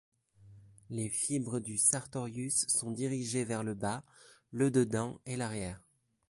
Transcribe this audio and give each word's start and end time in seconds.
Les 0.89 1.09
fibres 1.09 1.59
du 1.59 1.77
sartorius 1.77 2.65
sont 2.67 2.89
dirigées 2.89 3.43
vers 3.43 3.61
le 3.63 3.75
bas, 3.75 4.03
le 4.49 4.71
dedans 4.71 5.21
et 5.27 5.37
l'arrière. 5.37 5.79